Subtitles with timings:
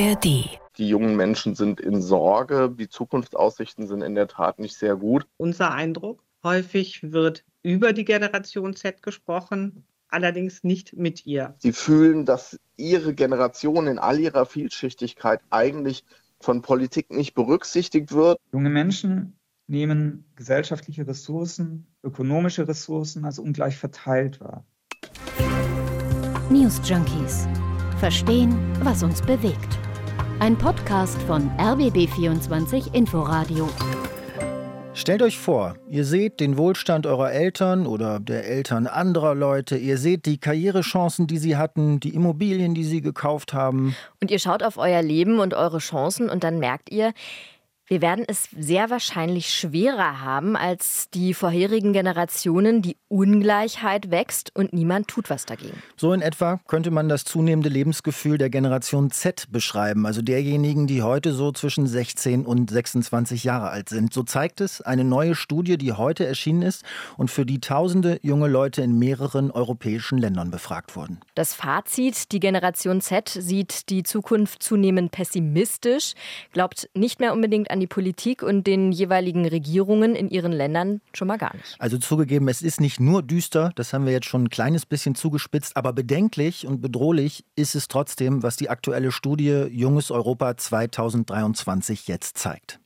[0.00, 0.24] ARD.
[0.78, 2.74] Die jungen Menschen sind in Sorge.
[2.74, 5.26] Die Zukunftsaussichten sind in der Tat nicht sehr gut.
[5.36, 11.54] Unser Eindruck, häufig wird über die Generation Z gesprochen, allerdings nicht mit ihr.
[11.58, 16.02] Sie fühlen, dass ihre Generation in all ihrer Vielschichtigkeit eigentlich
[16.40, 18.38] von Politik nicht berücksichtigt wird.
[18.52, 24.64] Junge Menschen nehmen gesellschaftliche Ressourcen, ökonomische Ressourcen als ungleich verteilt wahr.
[26.48, 27.46] News Junkies.
[27.98, 29.78] Verstehen, was uns bewegt.
[30.40, 33.68] Ein Podcast von RBB24 Inforadio.
[34.94, 39.98] Stellt euch vor, ihr seht den Wohlstand eurer Eltern oder der Eltern anderer Leute, ihr
[39.98, 43.94] seht die Karrierechancen, die sie hatten, die Immobilien, die sie gekauft haben.
[44.22, 47.12] Und ihr schaut auf euer Leben und eure Chancen und dann merkt ihr,
[47.90, 52.82] wir werden es sehr wahrscheinlich schwerer haben als die vorherigen Generationen.
[52.82, 55.82] Die Ungleichheit wächst und niemand tut was dagegen.
[55.96, 61.02] So in etwa könnte man das zunehmende Lebensgefühl der Generation Z beschreiben, also derjenigen, die
[61.02, 64.14] heute so zwischen 16 und 26 Jahre alt sind.
[64.14, 66.84] So zeigt es eine neue Studie, die heute erschienen ist
[67.16, 71.18] und für die tausende junge Leute in mehreren europäischen Ländern befragt wurden.
[71.34, 76.14] Das Fazit, die Generation Z sieht die Zukunft zunehmend pessimistisch,
[76.52, 81.28] glaubt nicht mehr unbedingt an die Politik und den jeweiligen Regierungen in ihren Ländern schon
[81.28, 81.76] mal gar nicht.
[81.78, 85.14] Also zugegeben, es ist nicht nur düster, das haben wir jetzt schon ein kleines bisschen
[85.14, 92.06] zugespitzt, aber bedenklich und bedrohlich ist es trotzdem, was die aktuelle Studie Junges Europa 2023
[92.08, 92.80] jetzt zeigt.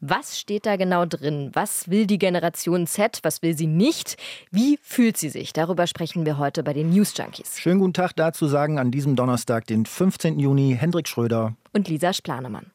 [0.00, 1.50] Was steht da genau drin?
[1.52, 3.20] Was will die Generation Z?
[3.22, 4.16] Was will sie nicht?
[4.50, 5.52] Wie fühlt sie sich?
[5.52, 7.58] Darüber sprechen wir heute bei den News Junkies.
[7.58, 10.38] Schönen guten Tag dazu sagen an diesem Donnerstag, den 15.
[10.38, 12.72] Juni, Hendrik Schröder und Lisa Splanemann.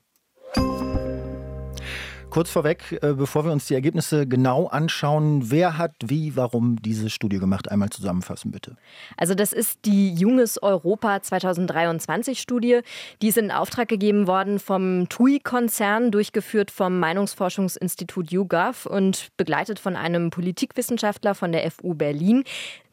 [2.38, 7.10] Kurz vorweg, äh, bevor wir uns die Ergebnisse genau anschauen, wer hat wie, warum diese
[7.10, 7.72] Studie gemacht?
[7.72, 8.78] Einmal zusammenfassen, bitte.
[9.18, 12.82] Also das ist die Junges Europa 2023 Studie.
[13.24, 19.96] Die ist in Auftrag gegeben worden vom TUI-Konzern, durchgeführt vom Meinungsforschungsinstitut YouGov und begleitet von
[19.96, 22.44] einem Politikwissenschaftler von der FU Berlin.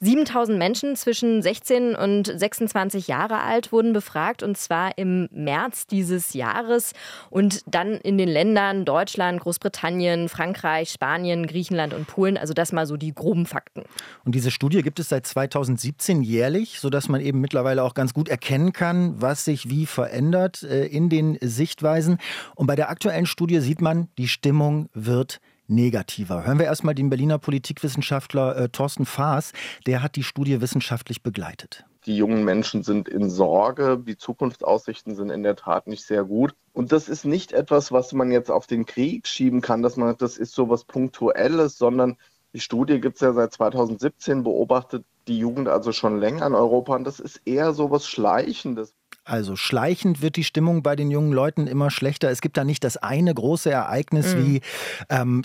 [0.04, 6.34] 7000 Menschen zwischen 16 und 26 Jahre alt wurden befragt und zwar im März dieses
[6.34, 6.92] Jahres
[7.30, 12.36] und dann in den Ländern Deutschland, Großbritannien, Frankreich, Spanien, Griechenland und Polen.
[12.36, 13.84] Also das mal so die groben Fakten.
[14.24, 18.28] Und diese Studie gibt es seit 2017 jährlich, sodass man eben mittlerweile auch ganz gut
[18.28, 22.18] erkennen kann, was sich wie verändert äh, in den Sichtweisen.
[22.54, 26.44] Und bei der aktuellen Studie sieht man, die Stimmung wird negativer.
[26.44, 29.52] Hören wir erstmal den Berliner Politikwissenschaftler äh, Thorsten Faas,
[29.86, 31.84] der hat die Studie wissenschaftlich begleitet.
[32.06, 36.54] Die jungen Menschen sind in Sorge, die Zukunftsaussichten sind in der Tat nicht sehr gut.
[36.74, 40.14] Und das ist nicht etwas, was man jetzt auf den Krieg schieben kann, dass man
[40.18, 42.18] das ist so was Punktuelles, sondern
[42.52, 46.94] die Studie gibt es ja seit 2017, beobachtet die Jugend also schon länger in Europa
[46.94, 48.94] und das ist eher so was Schleichendes.
[49.26, 52.30] Also schleichend wird die Stimmung bei den jungen Leuten immer schlechter.
[52.30, 54.46] Es gibt da nicht das eine große Ereignis mhm.
[54.46, 54.60] wie
[55.08, 55.42] ähm,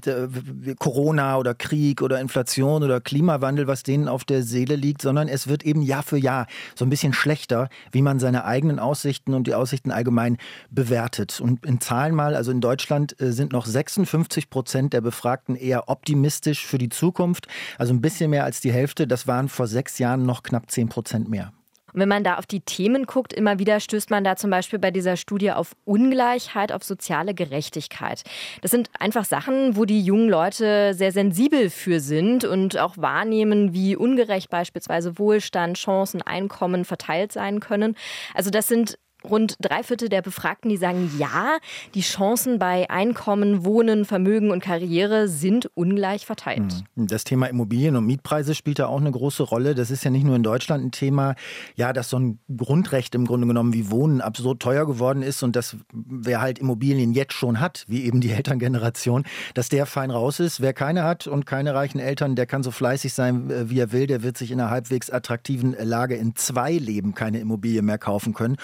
[0.79, 5.47] Corona oder Krieg oder Inflation oder Klimawandel, was denen auf der Seele liegt, sondern es
[5.47, 9.47] wird eben Jahr für Jahr so ein bisschen schlechter, wie man seine eigenen Aussichten und
[9.47, 10.38] die Aussichten allgemein
[10.69, 11.39] bewertet.
[11.39, 15.88] Und in Zahlen mal, also in Deutschland äh, sind noch 56 Prozent der Befragten eher
[15.88, 17.47] optimistisch für die Zukunft.
[17.78, 19.07] Also ein bisschen mehr als die Hälfte.
[19.07, 21.53] Das waren vor sechs Jahren noch knapp 10 Prozent mehr.
[21.94, 24.79] Und wenn man da auf die Themen guckt, immer wieder stößt man da zum Beispiel
[24.79, 28.23] bei dieser Studie auf Ungleichheit, auf soziale Gerechtigkeit.
[28.61, 33.73] Das sind einfach Sachen, wo die jungen Leute sehr sensibel für sind und auch wahrnehmen,
[33.73, 37.95] wie ungerecht beispielsweise Wohlstand, Chancen, Einkommen verteilt sein können.
[38.33, 41.57] Also das sind rund drei Viertel der Befragten, die sagen, ja,
[41.94, 46.84] die Chancen bei Einkommen, Wohnen, Vermögen und Karriere sind ungleich verteilt.
[46.96, 47.07] Hm.
[47.07, 49.75] Das Thema Immobilien und Mietpreise spielt da auch eine große Rolle.
[49.75, 51.35] Das ist ja nicht nur in Deutschland ein Thema,
[51.75, 55.56] ja, dass so ein Grundrecht im Grunde genommen wie Wohnen absurd teuer geworden ist und
[55.56, 60.40] dass wer halt Immobilien jetzt schon hat, wie eben die Elterngeneration, dass der fein raus
[60.40, 60.62] ist.
[60.62, 63.91] Wer keine hat und keine reichen Eltern, der kann so fleißig sein, äh, wie er
[63.91, 67.98] will, der wird sich in einer halbwegs attraktiven Lage in zwei Leben keine Immobilie mehr
[67.98, 68.57] kaufen können.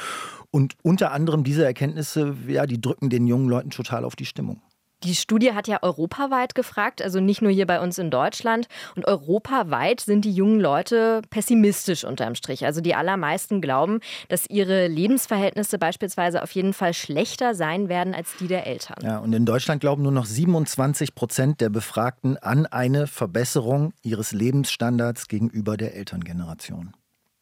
[0.55, 4.61] Und unter anderem diese Erkenntnisse, ja, die drücken den jungen Leuten total auf die Stimmung.
[5.03, 8.69] Die Studie hat ja europaweit gefragt, also nicht nur hier bei uns in Deutschland.
[8.95, 12.63] Und europaweit sind die jungen Leute pessimistisch unterm Strich.
[12.63, 13.99] Also die allermeisten glauben,
[14.29, 19.03] dass ihre Lebensverhältnisse beispielsweise auf jeden Fall schlechter sein werden als die der Eltern.
[19.03, 24.31] Ja, und in Deutschland glauben nur noch 27 Prozent der Befragten an eine Verbesserung ihres
[24.31, 26.93] Lebensstandards gegenüber der Elterngeneration.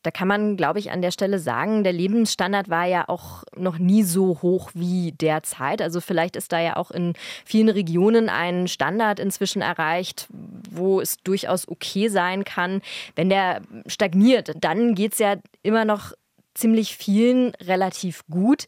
[0.04, 3.78] Da kann man, glaube ich, an der Stelle sagen, der Lebensstandard war ja auch noch
[3.78, 5.82] nie so hoch wie derzeit.
[5.82, 7.14] Also vielleicht ist da ja auch in
[7.46, 10.28] vielen Regionen ein Standard inzwischen erreicht,
[10.70, 12.82] wo es durchaus okay sein kann.
[13.16, 16.12] Wenn der stagniert, dann geht es ja immer noch
[16.54, 18.66] ziemlich vielen relativ gut.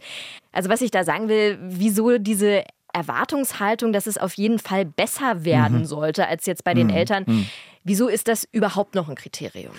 [0.51, 5.43] Also was ich da sagen will, wieso diese Erwartungshaltung, dass es auf jeden Fall besser
[5.43, 5.85] werden mhm.
[5.85, 6.93] sollte als jetzt bei den mhm.
[6.93, 7.23] Eltern.
[7.27, 7.47] Mhm.
[7.83, 9.73] Wieso ist das überhaupt noch ein Kriterium?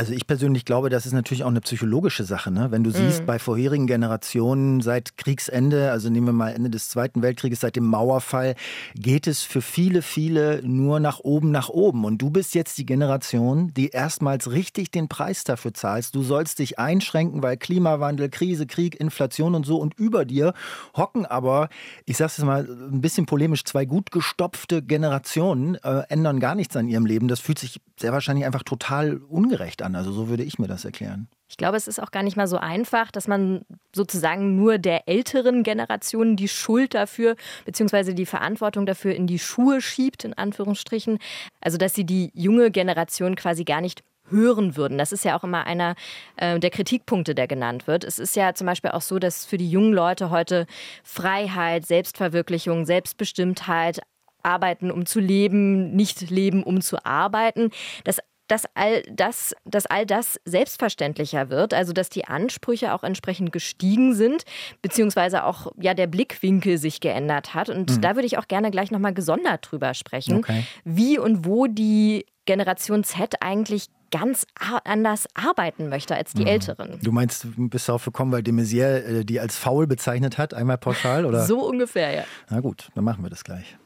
[0.00, 2.52] Also ich persönlich glaube, das ist natürlich auch eine psychologische Sache.
[2.52, 2.70] Ne?
[2.70, 3.26] Wenn du siehst, mhm.
[3.26, 7.86] bei vorherigen Generationen seit Kriegsende, also nehmen wir mal Ende des Zweiten Weltkrieges, seit dem
[7.86, 8.54] Mauerfall,
[8.94, 12.04] geht es für viele, viele nur nach oben, nach oben.
[12.04, 16.14] Und du bist jetzt die Generation, die erstmals richtig den Preis dafür zahlst.
[16.14, 19.78] Du sollst dich einschränken, weil Klimawandel, Krise, Krieg, Inflation und so.
[19.78, 20.54] Und über dir
[20.96, 21.70] hocken aber,
[22.06, 26.76] ich sag's jetzt mal ein bisschen polemisch, zwei gut gestopfte Generationen, äh, ändern gar nichts
[26.76, 27.26] an ihrem Leben.
[27.26, 29.96] Das fühlt sich sehr wahrscheinlich einfach total ungerecht an an.
[29.96, 31.28] Also so würde ich mir das erklären.
[31.48, 33.62] Ich glaube, es ist auch gar nicht mal so einfach, dass man
[33.94, 38.12] sozusagen nur der älteren Generation die Schuld dafür bzw.
[38.12, 41.18] die Verantwortung dafür in die Schuhe schiebt, in Anführungsstrichen.
[41.60, 44.98] Also dass sie die junge Generation quasi gar nicht hören würden.
[44.98, 45.94] Das ist ja auch immer einer
[46.36, 48.04] äh, der Kritikpunkte, der genannt wird.
[48.04, 50.66] Es ist ja zum Beispiel auch so, dass für die jungen Leute heute
[51.02, 54.00] Freiheit, Selbstverwirklichung, Selbstbestimmtheit,
[54.42, 57.70] Arbeiten, um zu leben, nicht leben, um zu arbeiten,
[58.04, 63.52] dass dass all das, dass all das selbstverständlicher wird, also dass die Ansprüche auch entsprechend
[63.52, 64.44] gestiegen sind,
[64.82, 67.68] beziehungsweise auch ja der Blickwinkel sich geändert hat.
[67.68, 68.00] Und mhm.
[68.00, 70.64] da würde ich auch gerne gleich nochmal gesondert drüber sprechen, okay.
[70.84, 74.46] wie und wo die Generation Z eigentlich ganz
[74.84, 76.48] anders arbeiten möchte als die mhm.
[76.48, 76.98] Älteren.
[77.02, 80.54] Du meinst, du bist darauf gekommen, weil de Maizière äh, die als faul bezeichnet hat,
[80.54, 81.44] einmal pauschal, oder?
[81.44, 82.24] So ungefähr, ja.
[82.48, 83.76] Na gut, dann machen wir das gleich.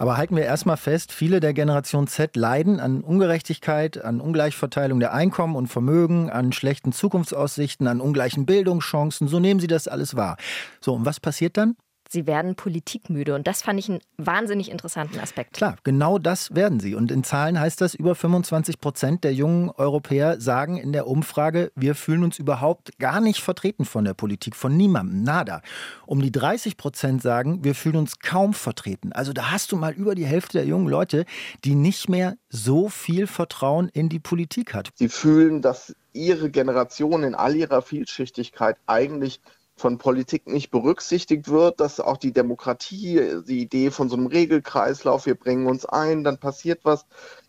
[0.00, 5.12] Aber halten wir erstmal fest, viele der Generation Z leiden an Ungerechtigkeit, an Ungleichverteilung der
[5.12, 9.26] Einkommen und Vermögen, an schlechten Zukunftsaussichten, an ungleichen Bildungschancen.
[9.26, 10.36] So nehmen sie das alles wahr.
[10.80, 11.74] So, und was passiert dann?
[12.08, 13.34] Sie werden politikmüde.
[13.34, 15.52] Und das fand ich einen wahnsinnig interessanten Aspekt.
[15.52, 16.94] Klar, genau das werden sie.
[16.94, 21.70] Und in Zahlen heißt das, über 25 Prozent der jungen Europäer sagen in der Umfrage,
[21.76, 25.62] wir fühlen uns überhaupt gar nicht vertreten von der Politik, von niemandem, nada.
[26.06, 29.12] Um die 30 Prozent sagen, wir fühlen uns kaum vertreten.
[29.12, 31.26] Also da hast du mal über die Hälfte der jungen Leute,
[31.64, 34.90] die nicht mehr so viel Vertrauen in die Politik hat.
[34.94, 39.40] Sie fühlen, dass ihre Generation in all ihrer Vielschichtigkeit eigentlich
[39.78, 45.26] von Politik nicht berücksichtigt wird, dass auch die Demokratie, die Idee von so einem Regelkreislauf,
[45.26, 47.06] wir bringen uns ein, dann passiert was,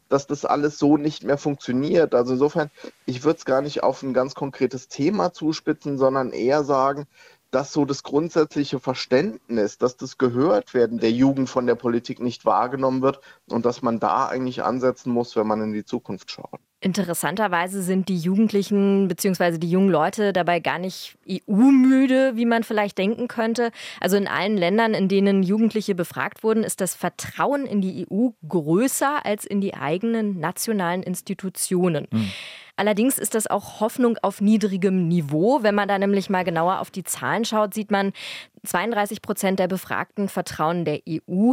[0.10, 2.16] dass das alles so nicht mehr funktioniert.
[2.16, 2.70] Also insofern,
[3.06, 7.08] ich würde es gar nicht auf ein ganz konkretes Thema zuspitzen, sondern eher sagen,
[7.52, 13.02] dass so das grundsätzliche Verständnis, dass das Gehörtwerden der Jugend von der Politik nicht wahrgenommen
[13.02, 16.60] wird und dass man da eigentlich ansetzen muss, wenn man in die Zukunft schaut.
[16.82, 19.58] Interessanterweise sind die Jugendlichen bzw.
[19.58, 23.72] die jungen Leute dabei gar nicht EU-müde, wie man vielleicht denken könnte.
[24.00, 28.30] Also in allen Ländern, in denen Jugendliche befragt wurden, ist das Vertrauen in die EU
[28.48, 32.08] größer als in die eigenen nationalen Institutionen.
[32.12, 32.32] Mhm.
[32.80, 35.64] Allerdings ist das auch Hoffnung auf niedrigem Niveau.
[35.64, 38.14] Wenn man da nämlich mal genauer auf die Zahlen schaut, sieht man,
[38.66, 41.52] 32 Prozent der Befragten vertrauen der EU.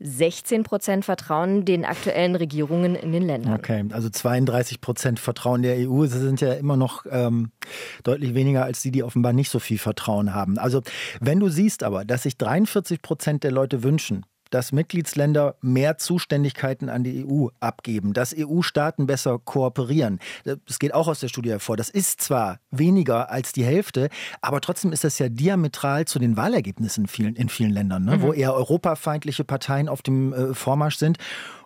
[0.00, 3.52] 16 Prozent vertrauen den aktuellen Regierungen in den Ländern.
[3.52, 6.04] Okay, also 32 Prozent vertrauen der EU.
[6.04, 7.52] Das sind ja immer noch ähm,
[8.02, 10.56] deutlich weniger als die, die offenbar nicht so viel Vertrauen haben.
[10.56, 10.80] Also
[11.20, 16.88] wenn du siehst aber, dass sich 43 Prozent der Leute wünschen, dass Mitgliedsländer mehr Zuständigkeiten
[16.88, 20.18] an die EU abgeben, dass EU-Staaten besser kooperieren.
[20.44, 21.76] Das geht auch aus der Studie hervor.
[21.76, 24.08] Das ist zwar weniger als die Hälfte,
[24.40, 28.18] aber trotzdem ist das ja diametral zu den Wahlergebnissen in vielen, in vielen Ländern, ne?
[28.18, 28.22] mhm.
[28.22, 31.18] wo eher europafeindliche Parteien auf dem äh, Vormarsch sind.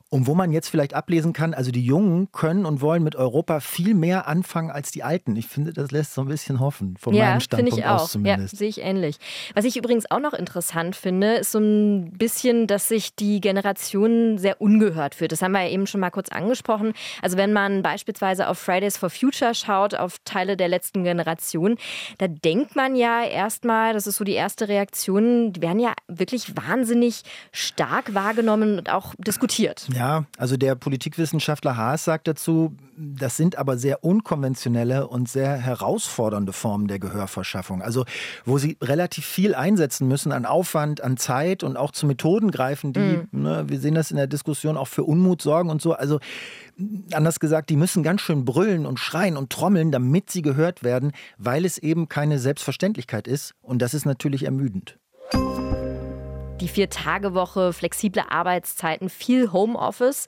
[0.09, 3.59] Und wo man jetzt vielleicht ablesen kann, also die Jungen können und wollen mit Europa
[3.59, 5.35] viel mehr anfangen als die Alten.
[5.35, 8.03] Ich finde, das lässt so ein bisschen hoffen, von ja, meinem Standpunkt ich auch.
[8.03, 8.55] aus zumindest.
[8.55, 9.17] Ja, sehe ich ähnlich.
[9.55, 14.39] Was ich übrigens auch noch interessant finde, ist so ein bisschen, dass sich die Generation
[14.39, 15.33] sehr ungehört fühlt.
[15.33, 16.93] Das haben wir ja eben schon mal kurz angesprochen.
[17.21, 21.79] Also wenn man beispielsweise auf Fridays for Future schaut, auf Teile der letzten Generation,
[22.19, 26.57] da denkt man ja erstmal, das ist so die erste Reaktion, die werden ja wirklich
[26.57, 29.89] wahnsinnig stark wahrgenommen und auch diskutiert.
[29.97, 36.53] Ja, also der Politikwissenschaftler Haas sagt dazu, das sind aber sehr unkonventionelle und sehr herausfordernde
[36.53, 37.81] Formen der Gehörverschaffung.
[37.81, 38.05] Also
[38.45, 42.93] wo sie relativ viel einsetzen müssen an Aufwand, an Zeit und auch zu Methoden greifen,
[42.93, 43.43] die, mhm.
[43.43, 45.95] ne, wir sehen das in der Diskussion, auch für Unmut sorgen und so.
[45.95, 46.21] Also
[47.13, 51.13] anders gesagt, die müssen ganz schön brüllen und schreien und trommeln, damit sie gehört werden,
[51.39, 53.55] weil es eben keine Selbstverständlichkeit ist.
[53.63, 54.99] Und das ist natürlich ermüdend.
[56.67, 60.27] Die Vier-Tage-Woche, flexible Arbeitszeiten, viel Homeoffice.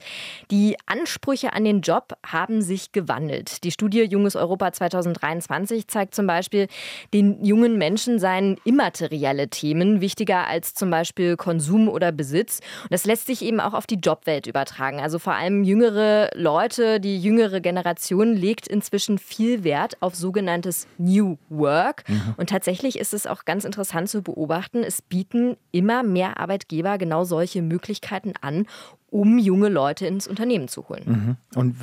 [0.51, 3.65] Die Ansprüche an den Job haben sich gewandelt.
[3.65, 6.69] Die Studie Junges Europa 2023 zeigt zum Beispiel,
[7.13, 12.61] den jungen Menschen seien immaterielle Themen wichtiger als zum Beispiel Konsum oder Besitz.
[12.83, 15.01] Und das lässt sich eben auch auf die Jobwelt übertragen.
[15.01, 21.37] Also vor allem jüngere Leute, die jüngere Generation legt inzwischen viel Wert auf sogenanntes New
[21.49, 22.07] Work.
[22.07, 22.35] Mhm.
[22.37, 27.23] Und tatsächlich ist es auch ganz interessant zu beobachten, es bieten immer mehr Arbeitgeber genau
[27.23, 28.65] solche Möglichkeiten an,
[29.09, 31.37] um junge Leute ins Unternehmen zu holen.
[31.53, 31.59] Mhm.
[31.59, 31.75] Und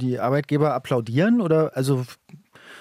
[0.00, 2.04] die Arbeitgeber applaudieren oder also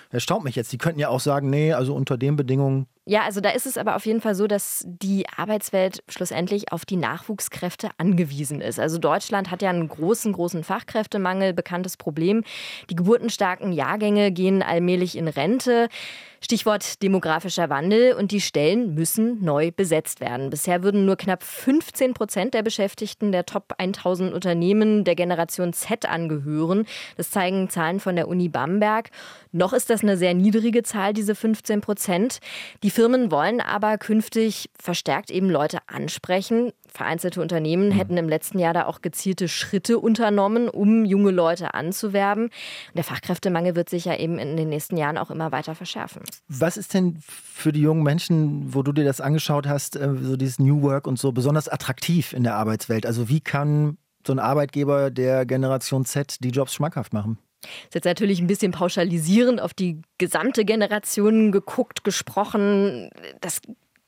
[0.09, 0.71] erstaunt mich jetzt.
[0.71, 3.77] Die könnten ja auch sagen, nee, also unter den Bedingungen ja, also da ist es
[3.77, 8.79] aber auf jeden Fall so, dass die Arbeitswelt schlussendlich auf die Nachwuchskräfte angewiesen ist.
[8.79, 12.43] Also Deutschland hat ja einen großen, großen Fachkräftemangel, bekanntes Problem.
[12.89, 15.89] Die geburtenstarken Jahrgänge gehen allmählich in Rente.
[16.43, 20.49] Stichwort demografischer Wandel und die Stellen müssen neu besetzt werden.
[20.49, 26.05] Bisher würden nur knapp 15 Prozent der Beschäftigten der Top 1000 Unternehmen der Generation Z
[26.05, 26.85] angehören.
[27.15, 29.09] Das zeigen Zahlen von der Uni Bamberg.
[29.53, 32.39] Noch ist das eine sehr niedrige Zahl, diese 15 Prozent.
[32.83, 36.73] Die Firmen wollen aber künftig verstärkt eben Leute ansprechen.
[36.87, 37.93] Vereinzelte Unternehmen mhm.
[37.93, 42.43] hätten im letzten Jahr da auch gezielte Schritte unternommen, um junge Leute anzuwerben.
[42.43, 46.21] Und der Fachkräftemangel wird sich ja eben in den nächsten Jahren auch immer weiter verschärfen.
[46.47, 50.37] Was ist denn für die jungen Menschen, wo du dir das angeschaut hast, äh, so
[50.37, 53.07] dieses New Work und so besonders attraktiv in der Arbeitswelt?
[53.07, 57.39] Also wie kann so ein Arbeitgeber der Generation Z die Jobs schmackhaft machen?
[57.85, 63.09] Ist jetzt natürlich ein bisschen pauschalisierend auf die gesamte Generation geguckt, gesprochen.
[63.41, 63.61] Das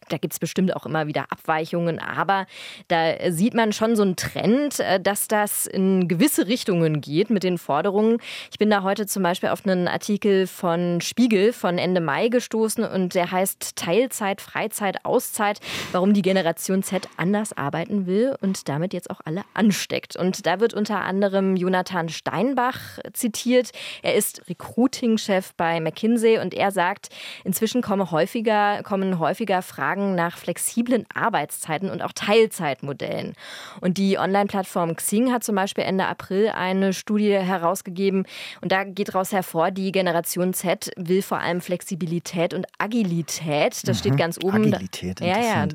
[0.09, 2.45] da gibt es bestimmt auch immer wieder Abweichungen, aber
[2.87, 7.43] da sieht man schon so einen Trend, äh, dass das in gewisse Richtungen geht mit
[7.43, 8.19] den Forderungen.
[8.51, 12.83] Ich bin da heute zum Beispiel auf einen Artikel von Spiegel von Ende Mai gestoßen
[12.83, 15.59] und der heißt Teilzeit, Freizeit, Auszeit,
[15.91, 20.15] warum die Generation Z anders arbeiten will und damit jetzt auch alle ansteckt.
[20.15, 23.71] Und da wird unter anderem Jonathan Steinbach zitiert.
[24.01, 27.09] Er ist Recruiting-Chef bei McKinsey und er sagt,
[27.43, 33.33] inzwischen kommen häufiger, kommen häufiger Fragen Fragen nach flexiblen Arbeitszeiten und auch Teilzeitmodellen.
[33.79, 38.25] Und die Online-Plattform Xing hat zum Beispiel Ende April eine Studie herausgegeben
[38.61, 43.87] und da geht daraus hervor, die Generation Z will vor allem Flexibilität und Agilität.
[43.87, 43.99] Das mhm.
[43.99, 44.73] steht ganz oben.
[44.73, 45.67] Agilität, ja, ja,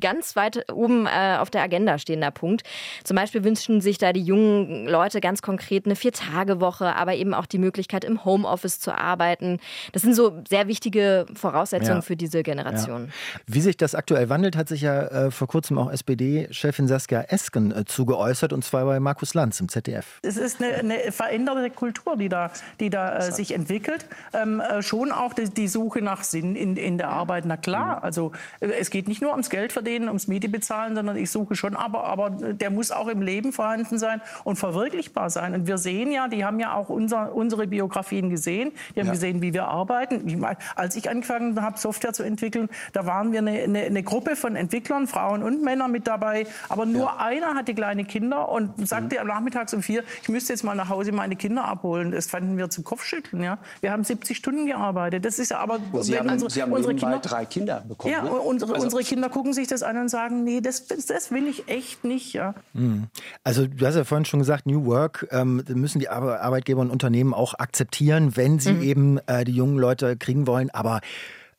[0.00, 2.62] ganz weit oben äh, auf der Agenda stehender Punkt.
[3.04, 7.46] Zum Beispiel wünschen sich da die jungen Leute ganz konkret eine Vier-Tage-Woche, aber eben auch
[7.46, 9.58] die Möglichkeit, im Homeoffice zu arbeiten.
[9.92, 12.02] Das sind so sehr wichtige Voraussetzungen ja.
[12.02, 13.06] für diese Generation.
[13.06, 13.54] Ja.
[13.58, 17.72] Wie sich das aktuell wandelt, hat sich ja äh, vor kurzem auch SPD-Chefin Saskia Esken
[17.72, 20.20] äh, zugeäußert, und zwar bei Markus Lanz im ZDF.
[20.22, 24.06] Es ist eine, eine veränderte Kultur, die da, die da äh, sich entwickelt.
[24.32, 27.46] Ähm, äh, schon auch die, die, Suche nach Sinn in, in der Arbeit.
[27.46, 28.04] Na klar, mhm.
[28.04, 31.56] also äh, es geht nicht nur ums Geld verdienen, ums Miete bezahlen, sondern ich suche
[31.56, 35.52] schon, aber, aber der muss auch im Leben vorhanden sein und verwirklichbar sein.
[35.54, 39.14] Und wir sehen ja, die haben ja auch unser, unsere Biografien gesehen, die haben ja.
[39.14, 40.28] gesehen, wie wir arbeiten.
[40.28, 44.02] Ich mein, als ich angefangen habe, Software zu entwickeln, da waren wir eine, eine, eine,
[44.02, 46.46] Gruppe von Entwicklern, Frauen und Männer mit dabei.
[46.68, 47.16] Aber nur ja.
[47.18, 49.22] einer hatte kleine Kinder und sagte mhm.
[49.22, 52.10] am Nachmittags um vier, ich müsste jetzt mal nach Hause meine Kinder abholen.
[52.10, 53.42] Das fanden wir zum Kopfschütteln.
[53.42, 53.58] Ja.
[53.80, 55.24] Wir haben 70 Stunden gearbeitet.
[55.24, 58.12] Das ist aber, Sie haben, unsere, Sie haben unsere Kinder, drei Kinder bekommen.
[58.12, 58.30] Ja, ne?
[58.30, 61.68] unsere, also, unsere Kinder gucken sich das an und sagen, nee, das, das will ich
[61.68, 62.32] echt nicht.
[62.32, 62.54] Ja.
[62.72, 63.08] Mhm.
[63.44, 67.34] Also du hast ja vorhin schon gesagt, New Work ähm, müssen die Arbeitgeber und Unternehmen
[67.34, 68.82] auch akzeptieren, wenn sie mhm.
[68.82, 70.70] eben äh, die jungen Leute kriegen wollen.
[70.70, 71.00] Aber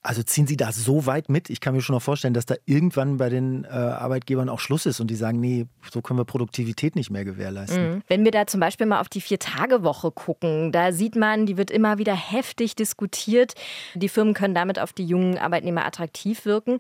[0.02, 1.50] also ziehen Sie da so weit mit?
[1.50, 4.86] Ich kann mir schon noch vorstellen, dass da irgendwann bei den äh, Arbeitgebern auch Schluss
[4.86, 7.96] ist und die sagen, nee, so können wir Produktivität nicht mehr gewährleisten.
[7.96, 8.02] Mhm.
[8.08, 11.70] Wenn wir da zum Beispiel mal auf die Vier-Tage-Woche gucken, da sieht man, die wird
[11.70, 13.56] immer wieder heftig diskutiert.
[13.94, 16.80] Die Firmen können damit auf die jungen Arbeitnehmer attraktiv wirken.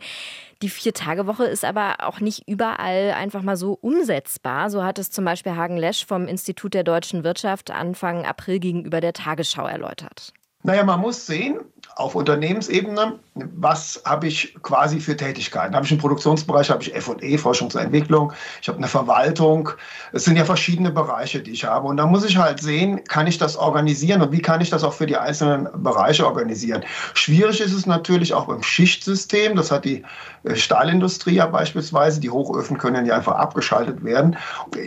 [0.61, 4.69] Die Vier-Tage-Woche ist aber auch nicht überall einfach mal so umsetzbar.
[4.69, 9.01] So hat es zum Beispiel Hagen Lesch vom Institut der deutschen Wirtschaft Anfang April gegenüber
[9.01, 10.33] der Tagesschau erläutert.
[10.63, 11.59] Naja, man muss sehen,
[11.99, 15.75] auf Unternehmensebene, was habe ich quasi für Tätigkeiten?
[15.75, 19.69] Habe ich einen Produktionsbereich, habe ich F&E, Forschung zur Entwicklung, ich habe eine Verwaltung.
[20.13, 21.87] Es sind ja verschiedene Bereiche, die ich habe.
[21.87, 24.83] Und da muss ich halt sehen, kann ich das organisieren und wie kann ich das
[24.85, 26.85] auch für die einzelnen Bereiche organisieren?
[27.13, 29.57] Schwierig ist es natürlich auch beim Schichtsystem.
[29.57, 30.03] Das hat die
[30.43, 32.21] äh, Stahlindustrie ja beispielsweise.
[32.21, 34.37] Die Hochöfen können ja einfach abgeschaltet werden.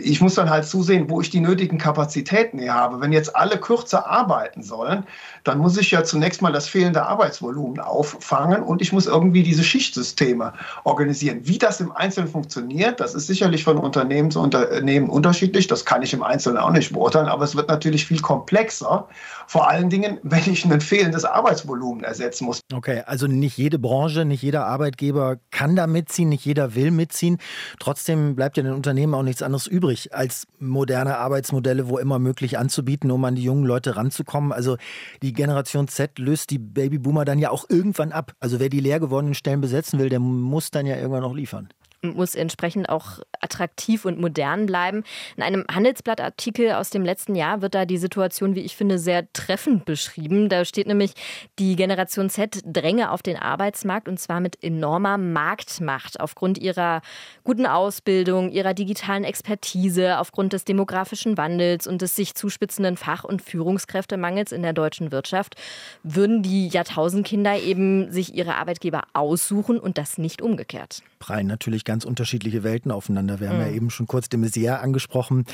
[0.03, 3.01] Ich muss dann halt zusehen, wo ich die nötigen Kapazitäten hier habe.
[3.01, 5.05] Wenn jetzt alle kürzer arbeiten sollen,
[5.43, 9.63] dann muss ich ja zunächst mal das fehlende Arbeitsvolumen auffangen und ich muss irgendwie diese
[9.63, 10.53] Schichtsysteme
[10.83, 11.39] organisieren.
[11.43, 15.67] Wie das im Einzelnen funktioniert, das ist sicherlich von Unternehmen zu Unternehmen unterschiedlich.
[15.67, 19.07] Das kann ich im Einzelnen auch nicht beurteilen, aber es wird natürlich viel komplexer.
[19.47, 22.59] Vor allen Dingen, wenn ich ein fehlendes Arbeitsvolumen ersetzen muss.
[22.73, 27.37] Okay, also nicht jede Branche, nicht jeder Arbeitgeber kann da mitziehen, nicht jeder will mitziehen.
[27.79, 32.57] Trotzdem bleibt ja den Unternehmen auch nichts anderes übrig, als moderne Arbeitsmodelle wo immer möglich
[32.57, 34.51] anzubieten, um an die jungen Leute ranzukommen.
[34.51, 34.77] Also
[35.21, 35.52] die Generation
[35.87, 38.33] Z löst die Babyboomer dann ja auch irgendwann ab.
[38.39, 41.69] Also wer die leer gewordenen Stellen besetzen will, der muss dann ja irgendwann noch liefern
[42.03, 45.03] muss entsprechend auch attraktiv und modern bleiben.
[45.37, 49.31] In einem Handelsblattartikel aus dem letzten Jahr wird da die Situation, wie ich finde, sehr
[49.33, 50.49] treffend beschrieben.
[50.49, 51.13] Da steht nämlich,
[51.59, 57.01] die Generation Z dränge auf den Arbeitsmarkt und zwar mit enormer Marktmacht aufgrund ihrer
[57.43, 63.41] guten Ausbildung, ihrer digitalen Expertise, aufgrund des demografischen Wandels und des sich zuspitzenden Fach- und
[63.41, 65.55] Führungskräftemangels in der deutschen Wirtschaft
[66.03, 71.01] würden die Jahrtausendkinder eben sich ihre Arbeitgeber aussuchen und das nicht umgekehrt.
[71.19, 73.39] Prallen natürlich unterschiedliche Welten aufeinander.
[73.39, 73.65] Wir haben mhm.
[73.65, 75.45] ja eben schon kurz de Maizière angesprochen.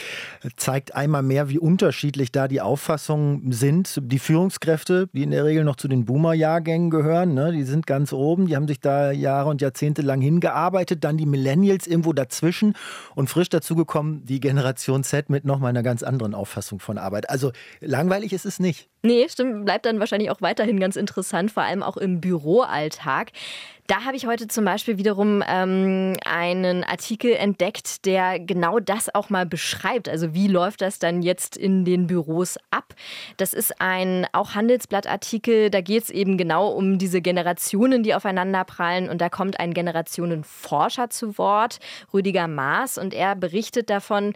[0.56, 4.00] Zeigt einmal mehr, wie unterschiedlich da die Auffassungen sind.
[4.02, 8.14] Die Führungskräfte, die in der Regel noch zu den Boomer-Jahrgängen gehören, ne, die sind ganz
[8.14, 8.48] oben.
[8.48, 11.04] Die haben sich da Jahre und Jahrzehnte lang hingearbeitet.
[11.04, 12.76] Dann die Millennials irgendwo dazwischen
[13.16, 17.30] und frisch dazugekommen die Generation Z mit nochmal einer ganz anderen Auffassung von Arbeit.
[17.30, 18.90] Also langweilig ist es nicht.
[19.02, 23.32] Nee, stimmt, bleibt dann wahrscheinlich auch weiterhin ganz interessant, vor allem auch im Büroalltag.
[23.90, 29.32] Da habe ich heute zum Beispiel wiederum ähm, einen Artikel entdeckt, der genau das auch
[29.32, 30.08] mal beschreibt.
[30.08, 32.94] Also wie läuft das dann jetzt in den Büros ab?
[33.38, 35.72] Das ist ein auch Handelsblattartikel.
[35.72, 39.10] Da geht es eben genau um diese Generationen, die aufeinander prallen.
[39.10, 41.80] Und da kommt ein Generationenforscher zu Wort,
[42.14, 43.00] Rüdiger Maas.
[43.00, 44.34] Und er berichtet davon,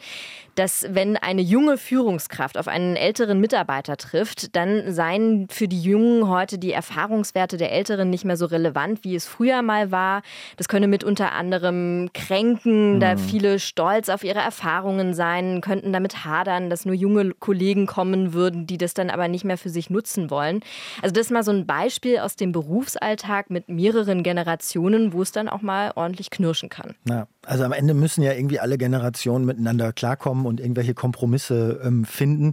[0.55, 6.27] dass wenn eine junge Führungskraft auf einen älteren Mitarbeiter trifft, dann seien für die Jungen
[6.29, 10.21] heute die Erfahrungswerte der Älteren nicht mehr so relevant, wie es früher mal war.
[10.57, 12.99] Das könne mit unter anderem kränken, mhm.
[12.99, 18.33] da viele stolz auf ihre Erfahrungen sein, könnten damit hadern, dass nur junge Kollegen kommen
[18.33, 20.61] würden, die das dann aber nicht mehr für sich nutzen wollen.
[21.01, 25.31] Also das ist mal so ein Beispiel aus dem Berufsalltag mit mehreren Generationen, wo es
[25.31, 26.95] dann auch mal ordentlich knirschen kann.
[27.09, 32.05] Ja, also am Ende müssen ja irgendwie alle Generationen miteinander klarkommen und irgendwelche Kompromisse ähm,
[32.05, 32.51] finden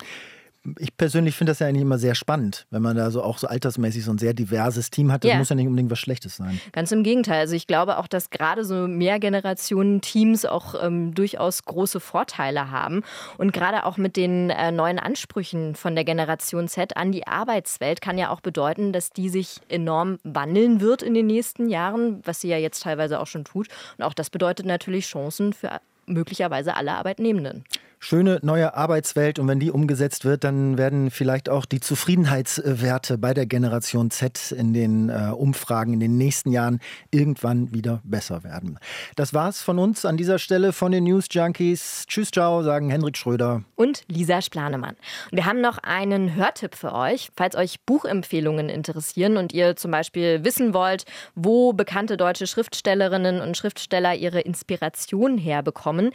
[0.78, 3.46] ich persönlich finde das ja eigentlich immer sehr spannend, wenn man da so auch so
[3.46, 5.24] altersmäßig so ein sehr diverses Team hat.
[5.24, 5.38] Das ja.
[5.38, 6.60] muss ja nicht unbedingt was Schlechtes sein.
[6.72, 7.40] Ganz im Gegenteil.
[7.40, 13.02] Also ich glaube auch, dass gerade so Mehrgenerationen-Teams auch ähm, durchaus große Vorteile haben.
[13.38, 18.02] Und gerade auch mit den äh, neuen Ansprüchen von der Generation Z an die Arbeitswelt
[18.02, 22.42] kann ja auch bedeuten, dass die sich enorm wandeln wird in den nächsten Jahren, was
[22.42, 23.68] sie ja jetzt teilweise auch schon tut.
[23.96, 27.64] Und auch das bedeutet natürlich Chancen für möglicherweise alle Arbeitnehmenden
[28.00, 33.34] schöne neue Arbeitswelt und wenn die umgesetzt wird, dann werden vielleicht auch die Zufriedenheitswerte bei
[33.34, 38.78] der Generation Z in den äh, Umfragen in den nächsten Jahren irgendwann wieder besser werden.
[39.16, 42.06] Das war's von uns an dieser Stelle von den News Junkies.
[42.08, 44.96] Tschüss, ciao, sagen Hendrik Schröder und Lisa Splanemann.
[45.30, 50.42] Wir haben noch einen Hörtipp für euch, falls euch Buchempfehlungen interessieren und ihr zum Beispiel
[50.42, 56.12] wissen wollt, wo bekannte deutsche Schriftstellerinnen und Schriftsteller ihre Inspiration herbekommen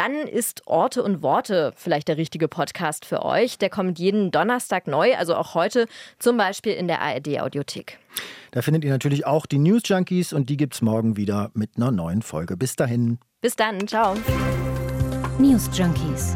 [0.00, 3.58] dann ist Orte und Worte vielleicht der richtige Podcast für euch.
[3.58, 5.86] Der kommt jeden Donnerstag neu, also auch heute,
[6.18, 7.98] zum Beispiel in der ARD-Audiothek.
[8.52, 11.72] Da findet ihr natürlich auch die News Junkies und die gibt es morgen wieder mit
[11.76, 12.56] einer neuen Folge.
[12.56, 13.18] Bis dahin.
[13.42, 14.14] Bis dann, ciao.
[15.38, 16.34] News Junkies.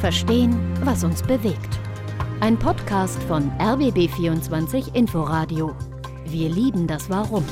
[0.00, 1.78] Verstehen, was uns bewegt.
[2.40, 5.76] Ein Podcast von RBB24 Inforadio.
[6.24, 7.44] Wir lieben das Warum.